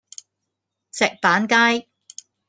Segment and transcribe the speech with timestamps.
[0.91, 1.87] 石板街